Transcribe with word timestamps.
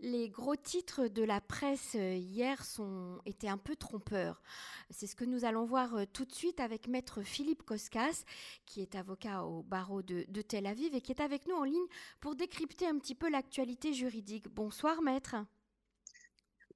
Les 0.00 0.28
gros 0.28 0.56
titres 0.56 1.08
de 1.08 1.22
la 1.22 1.40
presse 1.40 1.94
euh, 1.94 2.14
hier 2.14 2.64
sont, 2.66 3.18
étaient 3.24 3.48
un 3.48 3.56
peu 3.56 3.76
trompeurs. 3.76 4.42
C'est 4.90 5.06
ce 5.06 5.16
que 5.16 5.24
nous 5.24 5.46
allons 5.46 5.64
voir 5.64 5.94
euh, 5.94 6.04
tout 6.12 6.26
de 6.26 6.34
suite 6.34 6.60
avec 6.60 6.86
maître 6.86 7.22
Philippe 7.22 7.62
Koskas, 7.62 8.24
qui 8.66 8.82
est 8.82 8.94
avocat 8.94 9.44
au 9.44 9.62
barreau 9.62 10.02
de, 10.02 10.26
de 10.28 10.42
Tel 10.42 10.66
Aviv 10.66 10.94
et 10.94 11.00
qui 11.00 11.12
est 11.12 11.22
avec 11.22 11.46
nous 11.46 11.56
en 11.56 11.64
ligne 11.64 11.86
pour 12.20 12.36
décrypter 12.36 12.86
un 12.86 12.98
petit 12.98 13.14
peu 13.14 13.30
l'actualité 13.30 13.94
juridique. 13.94 14.48
Bonsoir 14.48 15.00
maître. 15.00 15.36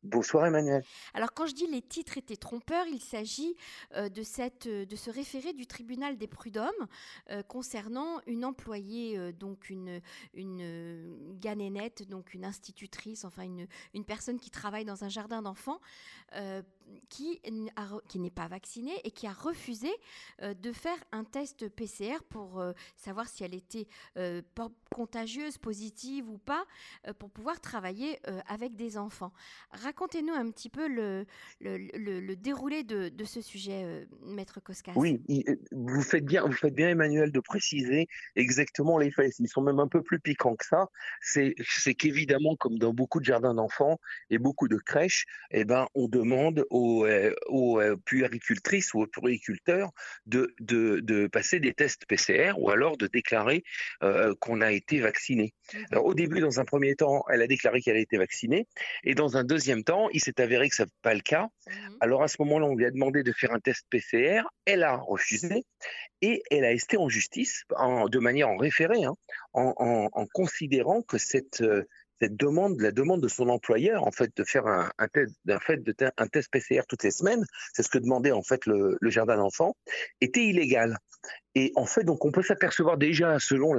Bonsoir 0.03 0.47
Emmanuel. 0.47 0.83
Alors 1.13 1.35
quand 1.35 1.45
je 1.45 1.55
dis 1.55 1.67
les 1.67 1.83
titres 1.83 2.17
étaient 2.17 2.37
trompeurs, 2.37 2.87
il 2.87 3.03
s'agit 3.03 3.55
euh, 3.97 4.09
de, 4.09 4.23
cette, 4.23 4.67
euh, 4.67 4.87
de 4.87 4.97
ce 4.97 5.11
référé 5.11 5.53
du 5.53 5.67
tribunal 5.67 6.17
des 6.17 6.27
prud'hommes 6.27 6.71
euh, 7.29 7.43
concernant 7.43 8.19
une 8.27 8.47
employée, 8.47 9.33
donc 9.35 9.69
une, 9.69 10.01
une 10.33 11.37
ganénette, 11.39 12.09
donc 12.09 12.33
une 12.33 12.47
institutrice, 12.47 13.27
enfin 13.27 13.43
une, 13.43 14.05
personne 14.07 14.41
qui 14.41 14.51
travaille 14.51 14.87
dans 14.87 15.05
un 15.05 15.11
jardin 15.11 15.43
d'enfants, 15.43 15.81
qui, 17.09 17.41
qui 18.09 18.19
n'est 18.19 18.31
pas 18.31 18.49
vaccinée 18.49 18.99
et 19.05 19.11
qui 19.11 19.27
a 19.27 19.33
refusé 19.33 19.91
de 20.41 20.73
faire 20.73 20.97
un 21.13 21.25
test 21.25 21.69
PCR 21.69 22.23
pour 22.29 22.63
savoir 22.97 23.29
si 23.29 23.43
elle 23.43 23.55
était 23.55 23.89
contagieuse, 24.91 25.59
positive 25.59 26.29
ou 26.31 26.39
pas, 26.39 26.65
pour 27.19 27.31
pouvoir 27.31 27.61
travailler 27.61 28.21
avec 28.47 28.77
des 28.77 28.97
enfants 28.97 29.33
racontez-nous 29.91 30.33
un 30.33 30.51
petit 30.51 30.71
peu 30.71 30.87
le, 30.87 31.27
le, 31.61 32.35
déroulé 32.37 32.85
de, 32.85 33.25
ce 33.25 33.41
sujet, 33.41 33.83
euh, 33.85 34.05
Maître 34.23 34.61
Koskas. 34.61 34.93
Oui, 34.95 35.21
euh, 35.31 35.57
vous 35.73 36.03
faites, 36.03 36.25
bien, 36.25 36.45
vous 36.47 36.53
faites 36.53 36.75
bien, 36.75 36.91
Emmanuel, 36.91 37.33
de 37.33 37.41
préciser 37.41 38.07
exactement 38.37 38.99
les 38.99 39.11
faits. 39.11 39.35
Ils 39.41 39.49
sont 39.49 39.63
même 39.63 39.81
un 39.81 39.89
peu 39.89 40.03
plus 40.03 40.21
piquants 40.21 40.55
que 40.55 40.65
ça. 40.65 40.87
C'est 41.21 41.55
qu'évidemment, 41.95 42.55
comme 42.57 42.79
dans 42.79 42.95
beaucoup 42.95 43.19
de 43.19 43.25
jardins 43.25 43.55
d'enfants 43.55 43.99
et 44.31 44.39
beaucoup 44.39 44.69
de 44.69 44.77
crèches, 44.77 45.27
eh 45.51 45.65
ben, 45.65 45.87
on 45.95 46.07
demande 46.07 46.65
aux, 46.71 47.05
euh, 47.05 47.35
aux 47.49 47.81
puéricultrices 48.05 48.95
ou 48.95 49.03
aux 49.03 49.07
puériculteurs 49.07 49.91
de, 50.27 50.55
de, 50.61 51.01
de, 51.01 51.27
passer 51.27 51.59
des 51.59 51.75
tests 51.75 52.07
PCR 52.07 52.53
ou 52.59 52.71
alors 52.71 52.97
de 52.97 53.07
déclarer 53.07 53.65
qu'on 54.41 54.61
a 54.61 54.73
été 54.73 55.01
vacciné. 55.01 55.53
Alors, 55.91 56.05
au 56.05 56.15
début, 56.15 56.41
dans 56.41 56.61
un 56.61 56.65
premier 56.65 56.95
temps, 56.95 57.25
elle 57.29 57.43
a 57.43 57.47
déclaré 57.47 57.81
qu'elle 57.81 57.97
a 57.97 58.01
été 58.01 58.17
vaccinée 58.19 58.67
et 59.05 59.15
dans 59.15 59.37
un 59.37 59.45
deuxième 59.45 59.80
temps, 59.85 60.09
il 60.13 60.21
s'est 60.21 60.41
avéré 60.41 60.69
que 60.69 60.77
ce 60.77 60.83
n'est 60.83 60.89
pas 61.03 61.15
le 61.15 61.21
cas. 61.21 61.49
Mhm. 61.67 61.97
Alors 62.01 62.23
à 62.23 62.29
ce 62.29 62.37
moment-là, 62.41 62.67
on 62.67 62.75
lui 62.75 62.87
a 62.87 62.91
demandé 62.91 63.23
de 63.23 63.33
faire 63.33 63.53
un 63.53 63.61
test 63.61 63.85
PCR. 63.91 64.43
Elle 64.65 64.83
a 64.83 64.97
refusé 64.97 65.65
et 66.23 66.43
elle 66.51 66.65
a 66.65 66.73
été 66.73 66.97
en 66.97 67.09
justice, 67.09 67.65
de 67.71 68.19
manière 68.19 68.49
en 68.49 68.57
référé, 68.57 69.05
hein, 69.05 69.15
en, 69.55 70.27
considérant 70.33 71.03
que 71.03 71.19
cette, 71.19 71.63
euh, 71.63 71.85
cette 72.21 72.37
demande, 72.37 72.81
la 72.81 72.93
demande 72.93 73.23
de 73.23 73.29
son 73.29 73.49
employeur, 73.49 74.07
en 74.07 74.13
fait, 74.13 74.31
de 74.37 74.45
faire 74.45 74.67
un, 74.67 75.09
test, 75.13 75.35
fait, 75.63 75.79
de 75.79 75.95
un 76.17 76.27
test 76.27 76.51
PCR 76.51 76.83
toutes 76.87 77.03
les 77.03 77.11
semaines, 77.11 77.45
c'est 77.73 77.83
ce 77.83 77.89
que 77.89 77.99
demandait 77.99 78.33
en 78.33 78.43
fait 78.43 78.67
le, 78.67 78.99
jardin 79.03 79.37
d'enfants, 79.37 79.75
était 80.21 80.45
illégale. 80.45 80.99
Et 81.55 81.73
en 81.77 81.87
fait, 81.87 82.05
donc, 82.05 82.25
on 82.25 82.31
peut 82.31 82.43
s'apercevoir 82.43 82.99
déjà, 82.99 83.39
selon 83.39 83.75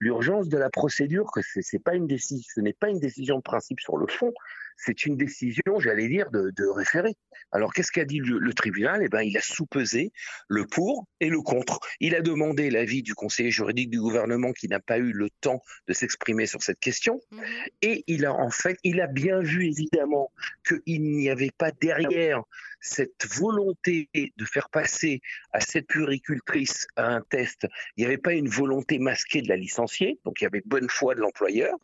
l'urgence 0.00 0.48
de 0.48 0.58
la 0.58 0.70
procédure, 0.70 1.30
que 1.32 1.40
c'est 1.42 1.82
pas 1.82 1.94
une 1.94 2.06
décision, 2.06 2.44
ce 2.54 2.60
n'est 2.60 2.74
pas 2.74 2.88
une 2.88 3.00
décision 3.00 3.36
de 3.36 3.42
principe 3.42 3.80
sur 3.80 3.96
le 3.96 4.06
fond, 4.06 4.32
c'est 4.78 5.04
une 5.04 5.16
décision, 5.16 5.78
j'allais 5.78 6.08
dire, 6.08 6.30
de, 6.30 6.50
de 6.56 6.66
référé. 6.66 7.16
Alors 7.52 7.72
qu'est-ce 7.74 7.92
qu'a 7.92 8.04
dit 8.04 8.20
le, 8.20 8.52
tribunal? 8.54 9.02
Eh 9.04 9.08
ben, 9.08 9.22
il 9.22 9.36
a 9.36 9.42
sous-pesé 9.42 10.12
le 10.48 10.66
pour 10.66 11.06
et 11.20 11.28
le 11.28 11.40
contre. 11.40 11.80
Il 12.00 12.14
a 12.14 12.20
demandé 12.20 12.70
l'avis 12.70 13.02
du 13.02 13.14
conseiller 13.14 13.50
juridique 13.50 13.90
du 13.90 14.00
gouvernement 14.00 14.52
qui 14.52 14.68
n'a 14.68 14.80
pas 14.80 14.98
eu 14.98 15.12
le 15.12 15.28
temps 15.40 15.62
de 15.88 15.92
s'exprimer 15.92 16.46
sur 16.46 16.62
cette 16.62 16.80
question, 16.80 17.20
mhm. 17.30 17.42
et 17.82 18.04
il 18.06 18.24
a 18.24 18.32
en 18.32 18.50
fait, 18.50 18.78
il 18.84 19.00
a 19.00 19.06
bien 19.08 19.40
vu 19.40 19.66
évidemment 19.66 20.30
qu'il 20.66 21.02
n'y 21.02 21.28
avait 21.28 21.52
pas 21.56 21.72
derrière 21.72 22.42
cette 22.80 23.26
volonté 23.26 24.08
de 24.14 24.44
faire 24.44 24.68
passer 24.70 25.20
à 25.52 25.60
cette 25.60 25.88
puricultrice 25.88 26.86
un 26.96 27.20
test, 27.22 27.66
il 27.96 28.00
n'y 28.00 28.06
avait 28.06 28.18
pas 28.18 28.34
une 28.34 28.48
volonté 28.48 28.98
masquée 28.98 29.42
de 29.42 29.48
la 29.48 29.56
licencier, 29.56 30.20
donc 30.24 30.40
il 30.40 30.44
y 30.44 30.46
avait 30.46 30.62
bonne 30.64 30.88
foi 30.88 31.14
de 31.14 31.20
l'employeur, 31.20 31.74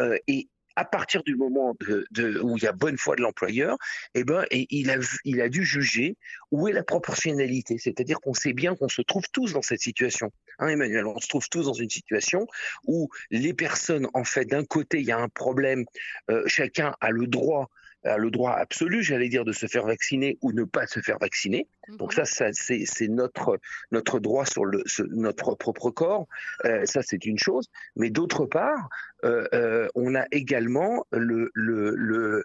euh, 0.00 0.16
et 0.26 0.48
à 0.80 0.84
partir 0.86 1.22
du 1.22 1.36
moment 1.36 1.76
de, 2.10 2.40
où 2.40 2.56
il 2.56 2.62
y 2.62 2.66
a 2.66 2.72
bonne 2.72 2.96
foi 2.96 3.14
de 3.14 3.20
l'employeur, 3.20 3.76
eh 4.14 4.24
ben, 4.24 4.46
et 4.50 4.66
il, 4.70 4.90
a, 4.90 4.96
il 5.26 5.42
a 5.42 5.50
dû 5.50 5.62
juger 5.62 6.16
où 6.52 6.68
est 6.68 6.72
la 6.72 6.82
proportionnalité. 6.82 7.76
C'est-à-dire 7.76 8.18
qu'on 8.18 8.32
sait 8.32 8.54
bien 8.54 8.74
qu'on 8.74 8.88
se 8.88 9.02
trouve 9.02 9.24
tous 9.30 9.52
dans 9.52 9.60
cette 9.60 9.82
situation. 9.82 10.32
Hein, 10.58 10.68
Emmanuel, 10.68 11.04
on 11.06 11.20
se 11.20 11.28
trouve 11.28 11.46
tous 11.50 11.64
dans 11.64 11.74
une 11.74 11.90
situation 11.90 12.46
où 12.86 13.10
les 13.30 13.52
personnes, 13.52 14.08
en 14.14 14.24
fait, 14.24 14.46
d'un 14.46 14.64
côté, 14.64 15.00
il 15.00 15.06
y 15.06 15.12
a 15.12 15.18
un 15.18 15.28
problème, 15.28 15.84
euh, 16.30 16.44
chacun 16.46 16.94
a 17.02 17.10
le 17.10 17.26
droit 17.26 17.68
le 18.04 18.30
droit 18.30 18.52
absolu, 18.52 19.02
j'allais 19.02 19.28
dire, 19.28 19.44
de 19.44 19.52
se 19.52 19.66
faire 19.66 19.84
vacciner 19.84 20.38
ou 20.40 20.52
ne 20.52 20.64
pas 20.64 20.86
se 20.86 21.00
faire 21.00 21.18
vacciner. 21.18 21.68
Donc 21.98 22.16
mhm. 22.16 22.24
ça, 22.24 22.50
ça 22.52 22.52
c'est 22.52 23.08
notre 23.08 23.58
notre 23.90 24.20
droit 24.20 24.46
sur 24.46 24.64
le 24.64 24.82
notre 25.10 25.54
propre 25.54 25.90
corps. 25.90 26.26
Euh, 26.64 26.86
ça, 26.86 27.02
c'est 27.02 27.26
une 27.26 27.38
chose. 27.38 27.68
Mais 27.96 28.10
d'autre 28.10 28.46
part, 28.46 28.88
on 29.22 30.14
a 30.14 30.26
également 30.32 31.04
le 31.10 32.42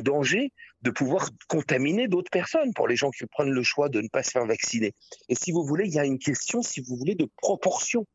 danger 0.00 0.52
de 0.82 0.90
pouvoir 0.90 1.30
contaminer 1.48 2.08
d'autres 2.08 2.30
personnes 2.30 2.72
pour 2.74 2.88
les 2.88 2.96
gens 2.96 3.10
qui 3.10 3.26
prennent 3.26 3.50
le 3.50 3.62
choix 3.62 3.88
de 3.88 4.00
ne 4.00 4.08
pas 4.08 4.22
se 4.22 4.30
faire 4.30 4.46
vacciner. 4.46 4.92
Et 5.28 5.34
si 5.34 5.50
vous 5.52 5.64
voulez, 5.64 5.86
il 5.86 5.94
y 5.94 5.98
a 5.98 6.04
une 6.04 6.18
question, 6.18 6.62
si 6.62 6.80
vous 6.80 6.96
voulez, 6.96 7.14
de 7.14 7.28
proportion 7.36 8.06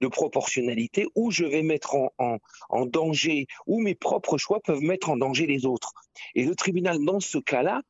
de 0.00 0.08
proportionnalité 0.08 1.06
où 1.14 1.30
je 1.30 1.44
vais 1.44 1.62
mettre 1.62 1.96
en, 1.96 2.38
en, 2.68 2.86
danger, 2.86 3.46
où 3.66 3.80
mes 3.80 3.94
propres 3.94 4.38
choix 4.38 4.60
peuvent 4.60 4.80
mettre 4.80 5.10
en 5.10 5.16
danger 5.16 5.46
les 5.46 5.66
autres. 5.66 5.92
Et 6.34 6.44
le 6.44 6.54
tribunal, 6.54 7.04
dans 7.04 7.20
ce 7.20 7.38
cas-là, 7.38 7.82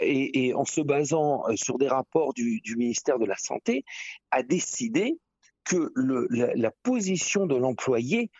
et, 0.00 0.52
en 0.54 0.64
se 0.64 0.80
basant 0.80 1.48
euh, 1.48 1.56
sur 1.56 1.78
des 1.78 1.88
rapports 1.88 2.34
du, 2.34 2.60
ministère 2.76 3.18
de 3.18 3.26
la 3.26 3.36
Santé, 3.36 3.84
a 4.30 4.42
décidé 4.42 5.18
que 5.64 5.92
la, 5.96 6.70
position 6.82 7.46
de 7.46 7.56
l'employé 7.56 8.30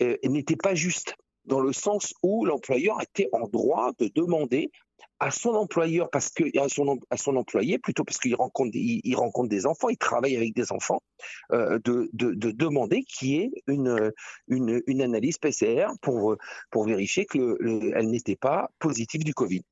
euh, 0.00 0.16
n'était 0.24 0.56
pas 0.56 0.74
juste, 0.74 1.14
dans 1.44 1.60
le 1.60 1.72
sens 1.72 2.14
où 2.22 2.44
l'employeur 2.44 3.00
était 3.02 3.28
en 3.32 3.48
droit 3.48 3.92
de 3.98 4.08
demander 4.14 4.70
à 5.18 5.30
son 5.30 5.50
employeur 5.50 6.10
parce 6.10 6.30
que 6.30 6.44
à 6.58 6.68
son, 6.68 7.36
employé 7.36 7.78
plutôt 7.78 8.04
parce 8.04 8.18
qu'il 8.18 8.34
rencontre 8.34 8.70
des 9.48 9.66
enfants 9.66 9.88
il 9.88 9.96
travaille 9.96 10.36
avec 10.36 10.54
des 10.54 10.72
enfants 10.72 11.00
euh, 11.52 11.78
de, 11.84 12.10
de, 12.12 12.32
de, 12.34 12.50
demander 12.50 13.04
qui 13.04 13.36
est 13.36 13.52
une, 13.68 14.12
une, 14.48 15.02
analyse 15.02 15.38
PCR 15.38 15.88
pour 16.00 16.36
vérifier 16.84 17.24
que 17.24 17.56
elle 17.94 18.10
n'était 18.10 18.36
pas 18.36 18.70
positive 18.80 19.22
du 19.22 19.34
Covid. 19.34 19.62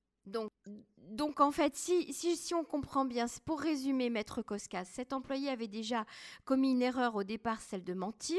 Donc 1.20 1.40
en 1.40 1.50
fait, 1.50 1.76
si, 1.76 2.54
on 2.54 2.64
comprend 2.64 3.04
bien, 3.04 3.26
pour 3.44 3.60
résumer, 3.60 4.08
Maître 4.08 4.40
Koskas, 4.40 4.86
cet 4.86 5.12
employé 5.12 5.50
avait 5.50 5.68
déjà 5.68 6.06
commis 6.46 6.70
une 6.70 6.80
erreur 6.80 7.14
au 7.14 7.24
départ, 7.24 7.60
celle 7.60 7.84
de 7.84 7.92
mentir 7.92 8.38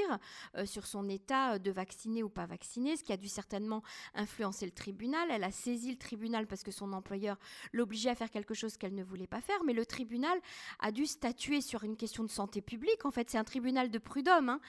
euh, 0.58 0.66
sur 0.66 0.88
son 0.88 1.08
état 1.08 1.60
de 1.60 1.70
vacciné 1.70 2.24
ou 2.24 2.30
pas 2.30 2.48
vacciné, 2.48 2.98
ce 2.98 3.04
qui 3.04 3.14
a 3.14 3.18
dû 3.18 3.28
certainement 3.28 3.84
influencer 4.16 4.66
le 4.66 4.72
tribunal. 4.72 5.28
Elle 5.30 5.44
a 5.44 5.52
saisi 5.52 5.92
le 5.92 5.98
tribunal 6.00 6.48
parce 6.48 6.64
que 6.64 6.72
son 6.72 6.92
employeur 6.94 7.38
l'obligeait 7.72 8.10
à 8.10 8.16
faire 8.16 8.32
quelque 8.32 8.56
chose 8.56 8.78
qu'elle 8.78 8.96
ne 8.96 9.04
voulait 9.04 9.28
pas 9.28 9.42
faire, 9.42 9.64
mais 9.64 9.74
le 9.74 9.86
tribunal 9.86 10.40
a 10.80 10.92
dû 10.92 11.06
statuer 11.06 11.62
sur 11.62 11.84
une 11.84 11.96
question 11.96 12.24
de 12.24 12.32
santé 12.32 12.62
publique. 12.62 13.06
En 13.06 13.12
fait, 13.12 13.30
c'est 13.30 13.38
un 13.38 13.44
tribunal 13.44 13.92
de 13.92 14.00
prud'homme, 14.00 14.50
hein, 14.50 14.60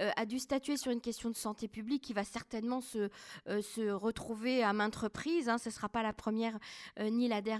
euh, 0.00 0.10
a 0.16 0.26
dû 0.26 0.40
statuer 0.40 0.76
sur 0.76 0.90
une 0.90 1.00
question 1.00 1.30
de 1.30 1.36
santé 1.36 1.68
publique 1.68 2.02
qui 2.02 2.14
va 2.14 2.24
certainement 2.24 2.80
se, 2.80 3.10
euh, 3.46 3.62
se 3.62 3.92
retrouver 3.92 4.64
à 4.64 4.72
maintes 4.72 4.96
reprises. 4.96 5.48
Hein. 5.48 5.58
ce 5.58 5.68
ne 5.68 5.72
sera 5.72 5.88
pas 5.88 6.02
la 6.02 6.12
première 6.12 6.58
ni 6.98 7.28
la 7.28 7.40
dernière 7.40 7.59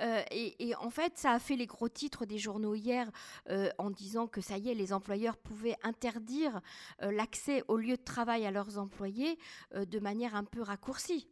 Euh, 0.00 0.22
et, 0.30 0.74
en 0.76 0.90
fait, 0.90 1.16
ça 1.16 1.32
a 1.32 1.38
fait 1.38 1.56
les 1.56 1.66
gros 1.66 1.88
titres 1.88 2.26
des 2.26 2.38
journaux 2.38 2.74
hier 2.74 3.10
euh, 3.48 3.70
en 3.78 3.90
disant 3.90 4.26
que 4.26 4.40
ça 4.40 4.58
y 4.58 4.70
est, 4.70 4.74
les 4.74 4.92
employeurs 4.92 5.36
pouvaient 5.36 5.76
interdire 5.82 6.60
euh, 7.02 7.10
l'accès 7.10 7.62
au 7.68 7.76
lieu 7.76 7.96
de 7.96 8.02
travail 8.02 8.46
à 8.46 8.50
leurs 8.50 8.78
employés 8.78 9.38
de 9.74 9.98
manière 9.98 10.34
un 10.34 10.44
peu 10.44 10.62
raccourcie. 10.62 11.28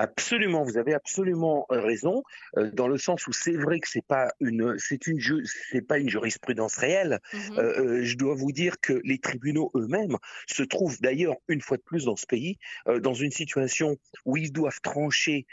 Absolument, 0.00 0.62
vous 0.62 0.78
avez 0.78 0.94
absolument 0.94 1.66
euh, 1.72 1.80
raison, 1.80 2.22
euh, 2.56 2.70
dans 2.70 2.86
le 2.86 2.98
sens 2.98 3.26
où 3.26 3.32
c'est 3.32 3.56
vrai 3.56 3.80
que 3.80 3.88
c'est 3.88 4.06
pas 4.06 4.32
une, 4.38 4.78
c'est 4.78 5.08
une, 5.08 5.20
c'est 5.44 5.82
pas 5.82 5.98
une 5.98 6.08
jurisprudence 6.08 6.76
réelle. 6.76 7.18
Mmh 7.32 7.38
euh, 7.58 8.04
je 8.04 8.16
dois 8.16 8.36
vous 8.36 8.52
dire 8.52 8.78
que 8.80 9.00
les 9.02 9.18
tribunaux 9.18 9.72
eux-mêmes 9.74 10.16
se 10.46 10.62
trouvent 10.62 11.00
d'ailleurs 11.00 11.34
une 11.48 11.60
fois 11.60 11.76
de 11.76 11.82
plus 11.82 12.04
dans 12.04 12.14
ce 12.14 12.26
pays 12.26 12.58
dans 13.00 13.14
une 13.14 13.32
situation 13.32 13.96
où 14.24 14.36
ils 14.36 14.52
doivent 14.52 14.80
trancher 14.80 15.46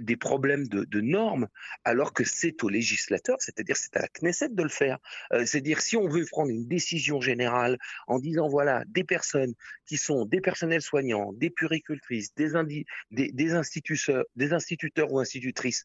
des 0.00 0.16
problèmes 0.16 0.68
de, 0.68 0.84
de, 0.84 1.00
normes, 1.00 1.48
alors 1.84 2.12
que 2.12 2.24
c'est 2.24 2.62
au 2.62 2.68
législateur, 2.68 3.36
c'est-à-dire 3.40 3.76
c'est 3.76 3.96
à 3.96 4.00
la 4.00 4.08
Knesset 4.08 4.50
de 4.50 4.62
le 4.62 4.68
faire. 4.68 4.98
c'est-à-dire 5.32 5.80
si 5.80 5.96
on 5.96 6.08
veut 6.08 6.24
prendre 6.26 6.50
une 6.50 6.66
décision 6.66 7.20
générale 7.20 7.78
en 8.06 8.18
disant 8.18 8.48
voilà 8.48 8.84
des 8.86 9.04
personnes 9.04 9.54
qui 9.86 9.96
sont 9.96 10.24
des 10.24 10.40
personnels 10.40 10.82
soignants, 10.82 11.32
des 11.32 11.50
puricultrices, 11.50 12.34
des, 12.34 12.52
des, 13.10 13.32
des 13.32 13.54
instituts 13.54 13.87
instituteurs, 13.88 14.24
des 14.36 14.52
instituteurs 14.52 15.12
ou 15.12 15.18
institutrices 15.18 15.84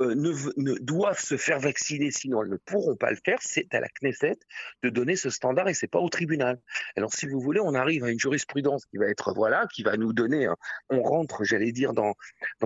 euh, 0.00 0.14
ne, 0.14 0.78
doivent 0.80 1.20
se 1.20 1.36
faire 1.36 1.60
vacciner, 1.60 2.10
sinon 2.10 2.42
elles 2.42 2.50
ne 2.50 2.56
pourront 2.56 2.96
pas 2.96 3.10
le 3.10 3.18
faire, 3.24 3.38
c'est 3.40 3.72
à 3.74 3.80
la 3.80 3.88
Knesset 3.88 4.36
de 4.82 4.88
donner 4.88 5.16
ce 5.16 5.30
standard 5.30 5.68
et 5.68 5.74
c'est 5.74 5.88
pas 5.88 6.00
au 6.00 6.08
tribunal. 6.08 6.60
Alors 6.96 7.12
si 7.12 7.26
vous 7.26 7.40
voulez, 7.40 7.60
on 7.60 7.74
arrive 7.74 8.04
à 8.04 8.10
une 8.10 8.18
jurisprudence 8.18 8.86
qui 8.86 8.96
va 8.96 9.06
être 9.06 9.32
voilà, 9.34 9.66
qui 9.72 9.82
va 9.82 9.96
nous 9.96 10.12
donner, 10.12 10.48
on 10.90 11.02
rentre, 11.02 11.44
j'allais 11.44 11.72
dire, 11.72 11.92
dans 11.92 12.14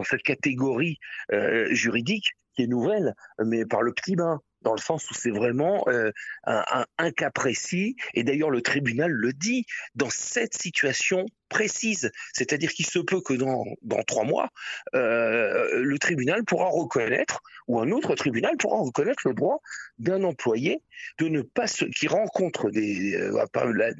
cette 0.05 0.23
catégorie 0.23 0.99
euh, 1.33 1.69
juridique 1.73 2.33
qui 2.55 2.63
est 2.63 2.67
nouvelle, 2.67 3.15
mais 3.45 3.65
par 3.65 3.83
le 3.83 3.93
petit 3.93 4.17
bain 4.17 4.41
dans 4.63 4.73
le 4.73 4.81
sens 4.81 5.09
où 5.11 5.15
c'est 5.15 5.31
vraiment 5.31 5.85
euh, 5.89 6.11
un, 6.45 7.11
cas 7.13 7.31
précis. 7.31 7.97
Et 8.15 8.25
d'ailleurs, 8.25 8.51
le 8.51 8.63
tribunal 8.63 9.11
le 9.11 9.33
dit, 9.33 9.65
dans 9.95 10.11
cette 10.11 10.55
situation 10.55 11.27
précise. 11.49 12.11
C'est-à-dire 12.33 12.73
qu'il 12.73 12.87
se 12.87 12.99
peut 12.99 13.21
que 13.21 13.35
dans, 13.35 13.65
dans 13.83 14.03
trois 14.03 14.25
mois, 14.25 14.51
euh, 14.95 15.83
le 15.83 15.99
tribunal 15.99 16.45
pourra 16.45 16.67
reconnaître, 16.67 17.41
ou 17.67 17.81
un 17.81 17.91
autre 17.91 18.15
tribunal 18.15 18.57
pourra 18.57 18.79
reconnaître 18.79 19.27
le 19.27 19.35
droit 19.35 19.61
d'un 19.99 20.23
employé 20.25 20.83
de 21.19 21.29
ne 21.29 21.43
pas 21.43 21.67
se, 21.67 21.85
qui 21.85 22.09
rencontre 22.09 22.71
des, 22.71 23.15
euh, 23.15 23.45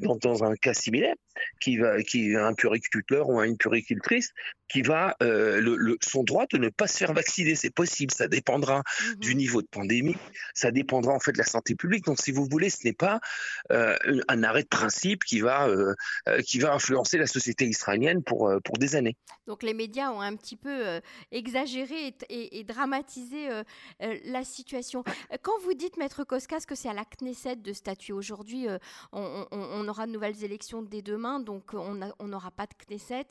dans, 0.01 0.17
dans, 0.17 0.43
un 0.43 0.55
cas 0.55 0.73
similaire, 0.73 1.15
qui 1.61 1.77
va, 1.77 2.01
qui 2.03 2.35
un 2.35 2.53
puriculteur 2.53 3.29
ou 3.29 3.41
une 3.41 3.57
puricultrice, 3.57 4.31
qui 4.67 4.81
va 4.81 5.15
euh, 5.23 5.61
le, 5.61 5.97
son 6.01 6.23
droit 6.23 6.45
de 6.51 6.57
ne 6.57 6.69
pas 6.69 6.87
se 6.87 6.97
faire 6.97 7.13
vacciner. 7.13 7.55
C'est 7.55 7.73
possible. 7.73 8.11
Ça 8.11 8.27
dépendra 8.27 8.79
mmh 8.79 9.15
du 9.19 9.35
niveau 9.35 9.61
de 9.61 9.67
pandémie. 9.67 10.15
Ça 10.53 10.71
dépendra 10.71 11.13
en 11.13 11.19
fait 11.19 11.31
de 11.31 11.37
la 11.37 11.43
santé 11.43 11.75
publique. 11.75 12.05
Donc, 12.05 12.19
si 12.21 12.31
vous 12.31 12.47
voulez, 12.49 12.69
ce 12.69 12.85
n'est 12.85 12.93
pas 12.93 13.19
un 13.69 14.43
arrêt 14.43 14.63
de 14.63 14.67
principe 14.67 15.23
qui 15.23 15.39
va 15.41 15.67
qui 16.45 16.59
va 16.59 16.73
influencer 16.73 17.17
la 17.17 17.27
société 17.27 17.38
israélienne 17.47 18.23
pour 18.23 18.51
pour 18.63 18.77
des 18.77 18.95
années. 18.95 19.15
Donc, 19.47 19.63
les 19.63 19.73
médias 19.73 20.11
ont 20.11 20.21
un 20.21 20.35
petit 20.35 20.55
peu 20.55 21.01
exagéré 21.31 22.15
et, 22.29 22.63
dramatisé 22.63 23.49
la 23.99 24.43
situation. 24.43 25.03
Quand 25.41 25.57
vous 25.63 25.73
dites, 25.73 25.97
maître 25.97 26.23
Koskas, 26.23 26.61
que 26.67 26.75
c'est 26.75 26.89
à 26.89 26.93
la 26.93 27.05
Knesset 27.05 27.57
de 27.57 27.73
statuer 27.73 28.13
aujourd'hui, 28.13 28.67
on, 29.11 29.45
on, 29.51 29.87
aura 29.87 30.05
de 30.05 30.11
nouvelles 30.11 30.43
élections 30.43 30.81
dès 30.81 31.01
demain, 31.01 31.39
donc 31.39 31.73
on 31.73 32.27
n'aura 32.27 32.51
pas 32.51 32.67
de 32.67 32.73
Knesset, 32.85 33.27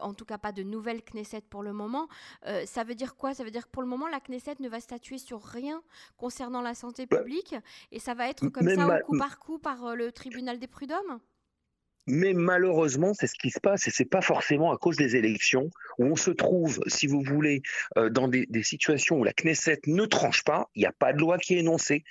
en 0.00 0.14
tout 0.14 0.24
cas 0.24 0.38
pas 0.38 0.52
de 0.52 0.62
nouvelle 0.62 1.02
Knesset 1.02 1.42
pour 1.42 1.62
le 1.62 1.72
moment. 1.72 2.08
Euh, 2.46 2.64
ça 2.66 2.84
veut 2.84 2.94
dire 2.94 3.16
quoi? 3.16 3.34
Ça 3.34 3.44
veut 3.44 3.50
dire 3.50 3.66
que 3.66 3.70
pour 3.70 3.82
le 3.82 3.88
moment, 3.88 4.08
la 4.08 4.20
Knesset 4.20 4.56
ne 4.60 4.68
va 4.68 4.80
statuer 4.80 5.18
sur 5.18 5.42
rien 5.42 5.82
concernant 6.16 6.60
la 6.60 6.74
santé 6.74 7.06
bah, 7.06 7.18
publique 7.18 7.54
et 7.92 7.98
ça 7.98 8.14
va 8.14 8.28
être 8.28 8.48
comme 8.48 8.68
ça 8.68 8.86
au 8.86 9.04
coup 9.04 9.18
par 9.18 9.38
coup 9.38 9.58
par 9.58 9.84
euh, 9.84 9.94
le 9.94 10.12
tribunal 10.12 10.58
des 10.58 10.66
prud'hommes? 10.66 11.20
Mais 12.06 12.32
malheureusement, 12.32 13.14
c'est 13.14 13.26
ce 13.26 13.34
qui 13.34 13.50
se 13.50 13.60
passe 13.60 13.86
et 13.88 13.90
c'est 13.90 14.04
pas 14.04 14.20
forcément 14.20 14.72
à 14.72 14.76
cause 14.76 14.96
des 14.96 15.16
élections 15.16 15.70
où 15.98 16.04
on 16.04 16.16
se 16.16 16.30
trouve, 16.30 16.80
si 16.86 17.06
vous 17.06 17.22
voulez, 17.22 17.62
euh, 17.96 18.10
dans 18.10 18.28
des, 18.28 18.46
situations 18.62 19.18
où 19.18 19.24
la 19.24 19.32
Knesset 19.32 19.80
ne 19.86 20.04
tranche 20.06 20.42
pas, 20.42 20.70
il 20.74 20.80
n'y 20.80 20.86
a 20.86 20.92
pas 20.92 21.12
de 21.12 21.18
loi 21.18 21.38
qui 21.38 21.54
est 21.54 21.58
énoncée. 21.58 22.04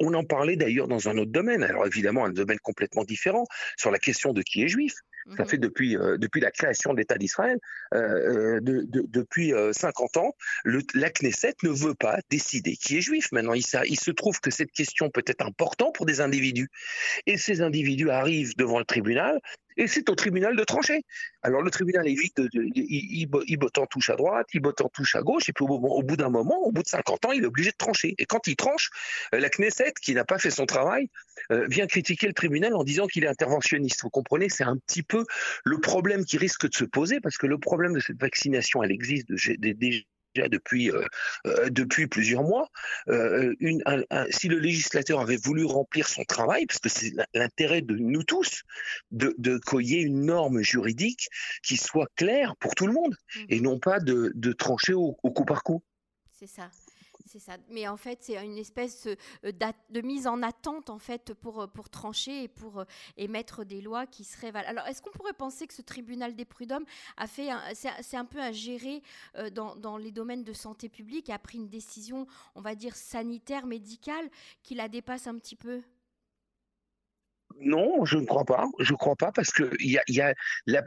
on 0.00 0.14
en 0.14 0.24
parlait 0.24 0.56
d'ailleurs 0.56 0.88
dans 0.88 1.08
un 1.08 1.18
autre 1.18 1.30
domaine, 1.30 1.62
alors 1.62 1.86
évidemment 1.86 2.24
un 2.24 2.30
domaine 2.30 2.58
complètement 2.58 3.04
différent, 3.04 3.46
sur 3.76 3.90
la 3.90 3.98
question 3.98 4.32
de 4.32 4.42
qui 4.42 4.62
est 4.62 4.68
juif. 4.68 4.94
Ça 5.36 5.44
fait 5.44 5.58
depuis, 5.58 5.96
euh, 5.96 6.16
depuis 6.16 6.40
la 6.40 6.50
création 6.50 6.92
de 6.92 6.98
l'État 6.98 7.16
d'Israël, 7.16 7.58
euh, 7.94 8.56
euh 8.56 8.60
de, 8.60 8.82
de, 8.82 9.04
depuis 9.08 9.52
50 9.72 10.16
euh, 10.16 10.20
ans, 10.20 10.34
le, 10.64 10.82
la 10.94 11.10
Knesset 11.10 11.54
ne 11.62 11.70
veut 11.70 11.94
pas 11.94 12.18
décider 12.30 12.76
qui 12.76 12.98
est 12.98 13.00
juif. 13.00 13.30
Maintenant, 13.32 13.54
il, 13.54 13.64
ça, 13.64 13.84
il 13.86 13.98
se 13.98 14.10
trouve 14.10 14.40
que 14.40 14.50
cette 14.50 14.72
question 14.72 15.10
peut 15.10 15.24
être 15.26 15.44
importante 15.44 15.94
pour 15.94 16.06
des 16.06 16.20
individus. 16.20 16.68
Et 17.26 17.36
ces 17.36 17.62
individus 17.62 18.10
arrivent 18.10 18.56
devant 18.56 18.78
le 18.78 18.84
tribunal 18.84 19.40
et 19.80 19.86
c'est 19.86 20.10
au 20.10 20.14
tribunal 20.14 20.56
de 20.56 20.62
trancher. 20.62 21.02
Alors 21.42 21.62
le 21.62 21.70
tribunal 21.70 22.06
évite, 22.06 22.36
de, 22.36 22.50
il, 22.74 23.26
botte 23.26 23.78
en 23.78 23.86
touche 23.86 24.10
à 24.10 24.16
droite, 24.16 24.46
il 24.52 24.60
botte 24.60 24.82
en 24.82 24.90
touche 24.90 25.16
à 25.16 25.22
gauche, 25.22 25.48
et 25.48 25.52
puis 25.54 25.64
au, 25.66 26.02
bout 26.02 26.16
d'un 26.16 26.28
moment, 26.28 26.58
au 26.58 26.70
bout 26.70 26.82
de 26.82 26.88
50 26.88 27.24
ans, 27.24 27.32
il 27.32 27.44
est 27.44 27.46
obligé 27.46 27.70
de 27.70 27.76
trancher. 27.76 28.14
Et 28.18 28.26
quand 28.26 28.46
il 28.46 28.56
tranche, 28.56 28.90
la 29.32 29.48
Knesset, 29.48 29.94
qui 30.00 30.14
n'a 30.14 30.24
pas 30.24 30.38
fait 30.38 30.50
son 30.50 30.66
travail, 30.66 31.08
vient 31.50 31.86
critiquer 31.86 32.26
le 32.26 32.34
tribunal 32.34 32.74
en 32.74 32.84
disant 32.84 33.06
qu'il 33.06 33.24
est 33.24 33.28
interventionniste. 33.28 34.02
Vous 34.02 34.10
comprenez, 34.10 34.50
c'est 34.50 34.64
un 34.64 34.76
petit 34.76 35.02
peu 35.02 35.24
le 35.64 35.78
problème 35.78 36.26
qui 36.26 36.36
risque 36.36 36.68
de 36.68 36.74
se 36.74 36.84
poser, 36.84 37.20
parce 37.20 37.38
que 37.38 37.46
le 37.46 37.58
problème 37.58 37.94
de 37.94 38.00
cette 38.00 38.20
vaccination, 38.20 38.82
elle 38.82 38.92
existe 38.92 39.32
déjà 39.32 40.00
depuis, 40.34 40.90
euh, 40.90 41.04
euh, 41.46 41.70
depuis 41.70 42.06
plusieurs 42.06 42.42
mois. 42.42 42.68
Euh, 43.08 43.54
si 44.30 44.48
le 44.48 44.58
législateur 44.58 45.20
avait 45.20 45.36
voulu 45.36 45.64
remplir 45.64 46.08
son 46.08 46.24
travail, 46.24 46.66
parce 46.66 46.80
que 46.80 46.88
c'est 46.88 47.12
l'intérêt 47.34 47.82
de 47.82 47.96
nous 47.96 48.22
tous, 48.22 48.62
de, 49.10 49.34
de 49.38 49.58
qu'il 49.58 49.88
y 49.88 49.96
ait 49.96 50.02
une 50.02 50.26
norme 50.26 50.62
juridique 50.62 51.28
qui 51.62 51.76
soit 51.76 52.08
claire 52.16 52.54
pour 52.60 52.74
tout 52.74 52.86
le 52.86 52.92
monde, 52.92 53.16
et 53.48 53.56
mhm. 53.56 53.62
non 53.62 53.78
pas 53.78 54.00
de, 54.00 54.32
de 54.34 54.52
trancher 54.52 54.94
au 54.94 55.12
coup 55.12 55.44
par 55.44 55.62
coup. 55.62 55.82
C'est 56.38 56.46
ça. 56.46 56.70
C'est 57.26 57.38
ça. 57.38 57.56
Mais 57.68 57.86
en 57.86 57.96
fait, 57.96 58.18
c'est 58.22 58.42
une 58.42 58.58
espèce 58.58 59.06
euh, 59.06 59.52
de 59.90 60.00
mise 60.00 60.26
en 60.26 60.42
attente 60.42 60.90
en 60.90 60.98
fait 60.98 61.34
pour, 61.34 61.62
euh, 61.62 61.66
pour 61.66 61.88
trancher 61.88 62.44
et 62.44 62.48
pour 62.48 62.80
euh, 62.80 62.84
émettre 63.16 63.64
des 63.64 63.80
lois 63.80 64.06
qui 64.06 64.24
seraient 64.24 64.50
valables. 64.50 64.78
Alors, 64.78 64.88
est-ce 64.88 65.02
qu'on 65.02 65.10
pourrait 65.10 65.32
penser 65.32 65.66
que 65.66 65.74
ce 65.74 65.82
tribunal 65.82 66.34
des 66.34 66.44
prud'hommes 66.44 66.86
a 67.16 67.26
fait, 67.26 67.48
c'est 67.74 68.16
un 68.16 68.24
peu 68.24 68.40
gérer 68.52 69.02
dans, 69.52 69.76
dans, 69.76 69.96
les 69.96 70.10
domaines 70.10 70.44
de 70.44 70.52
santé 70.52 70.88
publique 70.88 71.28
et 71.28 71.32
a 71.32 71.38
pris 71.38 71.58
une 71.58 71.68
décision, 71.68 72.26
on 72.54 72.60
va 72.60 72.74
dire 72.74 72.96
sanitaire, 72.96 73.66
médicale, 73.66 74.28
qui 74.62 74.74
la 74.74 74.88
dépasse 74.88 75.26
un 75.26 75.38
petit 75.38 75.56
peu? 75.56 75.82
Non, 77.60 78.04
je 78.04 78.16
ne 78.16 78.24
crois 78.24 78.44
pas. 78.44 78.66
Je 78.78 78.92
ne 78.92 78.96
crois 78.96 79.16
pas 79.16 79.32
parce 79.32 79.50
que 79.50 79.70
il, 79.80 79.90
y 79.90 79.98
a, 79.98 80.02
y 80.08 80.20
a, 80.20 80.34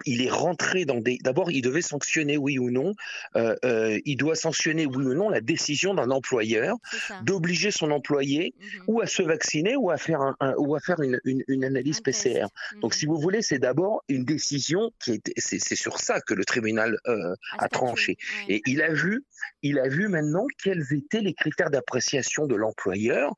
il 0.06 0.22
est 0.22 0.30
rentré 0.30 0.86
dans 0.86 1.00
des. 1.00 1.20
D'abord, 1.22 1.52
il 1.52 1.62
devait 1.62 1.82
sanctionner 1.82 2.38
oui 2.38 2.58
ou 2.58 2.72
non. 2.72 2.94
Euh, 3.36 3.56
euh, 3.64 4.00
il 4.06 4.18
doit 4.18 4.36
sanctionner 4.36 4.86
oui 4.86 5.06
ou 5.06 5.14
non 5.14 5.30
la 5.30 5.42
décision 5.42 5.94
d'un 5.94 6.10
employeur 6.10 6.78
d'obliger 7.22 7.72
son 7.72 7.92
employé 7.92 8.56
mhm. 8.60 8.84
ou 8.88 9.02
à 9.02 9.08
se 9.08 9.22
vacciner 9.22 9.76
ou 9.76 9.92
à 9.92 9.98
faire 9.98 10.22
un, 10.22 10.54
ou 10.58 10.76
à 10.76 10.80
faire 10.80 11.00
une, 11.02 11.20
une, 11.26 11.44
une 11.48 11.64
analyse 11.64 12.02
PCR. 12.02 12.48
Donc, 12.82 12.94
mhm. 12.94 13.00
si 13.00 13.06
vous 13.06 13.20
voulez, 13.20 13.42
c'est 13.42 13.60
d'abord 13.60 14.04
une 14.08 14.26
décision 14.26 14.92
qui 15.00 15.12
est. 15.12 15.34
C'est 15.38 15.76
sur 15.76 16.00
ça 16.00 16.22
que 16.22 16.34
le 16.34 16.44
tribunal 16.44 16.98
euh, 17.08 17.36
a, 17.58 17.70
tranché. 17.70 18.18
Et 18.50 18.62
il 18.66 18.82
a 18.82 18.92
vu, 18.94 19.24
il 19.62 19.80
a 19.80 19.88
vu 19.88 20.08
maintenant 20.08 20.46
quels 20.64 20.86
étaient 20.92 21.22
les 21.22 21.34
critères 21.34 21.70
d'appréciation 21.70 22.48
de 22.48 22.56
l'employeur. 22.56 23.34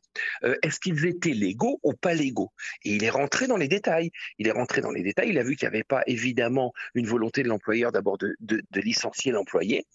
Est-ce 0.64 0.80
qu'ils 0.80 1.06
étaient 1.06 1.32
légaux 1.32 1.80
ou 1.84 1.94
pas 1.94 2.14
légaux? 2.14 2.52
Et 2.84 2.96
il 2.96 3.04
est 3.04 3.10
rentré 3.10 3.25
dans 3.48 3.58
les 3.58 3.68
détails. 3.68 4.12
Il 4.40 4.48
est 4.48 4.52
rentré 4.52 4.82
dans 4.82 4.92
les 4.92 5.04
détails. 5.04 5.30
Il 5.30 5.38
a 5.38 5.44
vu 5.44 5.56
qu'il 5.56 5.68
n'y 5.68 5.76
avait 5.76 5.84
pas 5.84 6.04
évidemment 6.08 6.74
une 6.94 7.08
volonté 7.08 7.44
de 7.44 7.50
l'employeur 7.50 7.92
d'abord 7.92 8.18
de, 8.18 8.36
licencier 8.76 9.32
l'employé. 9.32 9.86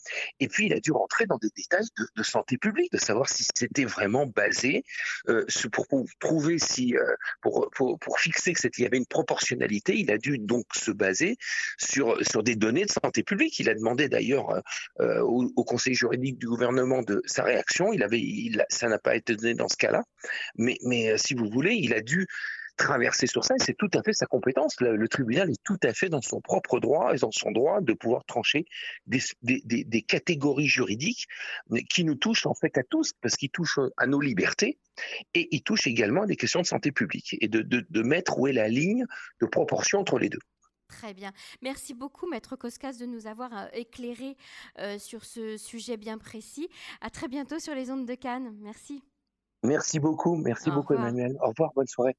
Et 0.40 0.48
puis 0.48 0.66
il 0.66 0.72
a 0.72 0.80
dû 0.80 0.92
rentrer 0.92 1.26
dans 1.26 1.38
des 1.38 1.50
détails 1.56 1.86
de, 2.16 2.22
santé 2.22 2.58
publique, 2.58 2.92
de 2.92 2.98
savoir 2.98 3.28
si 3.28 3.46
c'était 3.54 3.84
vraiment 3.84 4.26
basé 4.26 4.84
euh, 5.28 5.44
pour, 5.72 5.86
prouver 6.18 6.58
si 6.58 6.96
euh, 6.96 7.04
pour, 7.40 7.70
pour, 7.74 7.98
pour, 7.98 8.18
fixer 8.18 8.52
que 8.52 8.60
il 8.76 8.82
y 8.82 8.86
avait 8.86 8.98
une 8.98 9.06
proportionnalité. 9.06 9.96
Il 9.96 10.10
a 10.10 10.18
dû 10.18 10.38
donc 10.38 10.66
se 10.74 10.90
baser 10.90 11.36
sur 11.78 12.24
sur 12.24 12.42
des 12.42 12.56
données 12.56 12.84
de 12.84 12.90
santé 12.90 13.22
publique. 13.22 13.58
Il 13.58 13.68
a 13.68 13.74
demandé 13.74 14.08
d'ailleurs 14.08 14.62
euh, 15.00 15.20
au, 15.20 15.64
conseil 15.64 15.94
juridique 15.94 16.38
du 16.38 16.46
gouvernement 16.46 17.02
sa 17.24 17.44
réaction. 17.44 17.92
Il 17.92 18.02
avait 18.02 18.22
ça 18.68 18.88
n'a 18.88 18.98
pas 18.98 19.14
été 19.16 19.36
donné 19.36 19.54
dans 19.54 19.68
ce 19.68 19.76
cas-là, 19.76 20.02
mais 20.56 20.78
mais 20.82 21.16
si 21.16 21.34
vous 21.34 21.48
voulez, 21.48 21.74
il 21.74 21.94
a 21.94 22.00
dû 22.00 22.26
traverser 22.80 23.26
sur 23.26 23.44
ça, 23.44 23.54
c'est 23.58 23.76
tout 23.76 23.90
à 23.94 24.02
fait 24.02 24.12
sa 24.12 24.26
compétence. 24.26 24.80
Le, 24.80 25.08
tribunal 25.08 25.50
est 25.50 25.62
tout 25.62 25.78
à 25.82 25.92
fait 25.92 26.08
dans 26.08 26.22
son 26.22 26.40
propre 26.40 26.80
droit 26.80 27.14
et 27.14 27.18
dans 27.18 27.30
son 27.30 27.50
droit 27.50 27.80
de 27.80 27.92
pouvoir 27.92 28.24
trancher 28.24 28.64
des, 29.06 29.20
des, 29.42 29.62
des, 29.64 30.02
catégories 30.02 30.66
juridiques 30.66 31.26
qui 31.88 32.04
nous 32.04 32.14
touchent 32.14 32.46
en 32.46 32.54
fait 32.54 32.76
à 32.78 32.82
tous, 32.82 33.12
parce 33.20 33.36
qu'ils 33.36 33.50
touchent 33.50 33.78
à 33.96 34.06
nos 34.06 34.20
libertés 34.20 34.78
et 35.34 35.48
ils 35.50 35.62
touchent 35.62 35.86
également 35.86 36.22
à 36.22 36.26
des 36.26 36.36
questions 36.36 36.60
de 36.60 36.66
santé 36.66 36.92
publique 36.92 37.36
et 37.40 37.48
de, 37.48 37.62
de, 37.62 37.86
de 37.88 38.02
mettre 38.02 38.38
où 38.38 38.46
est 38.46 38.52
la 38.52 38.68
ligne 38.68 39.04
de 39.40 39.46
proportion 39.46 40.00
entre 40.00 40.18
les 40.18 40.28
deux. 40.28 40.40
Très 40.88 41.14
bien. 41.14 41.32
Merci 41.62 41.94
beaucoup, 41.94 42.28
Maître 42.28 42.56
Koskas, 42.56 42.94
de 42.94 43.06
nous 43.06 43.26
avoir 43.26 43.56
euh, 43.56 43.66
éclairé 43.72 44.36
euh, 44.78 44.98
sur 44.98 45.24
ce 45.24 45.56
sujet 45.56 45.96
bien 45.96 46.18
précis. 46.18 46.68
À 47.00 47.10
très 47.10 47.28
bientôt 47.28 47.60
sur 47.60 47.74
les 47.74 47.90
ondes 47.90 48.06
de 48.06 48.14
Cannes. 48.14 48.56
Merci. 48.60 49.02
Merci 49.62 50.00
beaucoup. 50.00 50.34
Merci 50.36 50.70
beaucoup, 50.70 50.94
Emmanuel. 50.94 51.36
Au 51.42 51.50
revoir. 51.50 51.70
Bonne 51.74 51.86
soirée. 51.86 52.16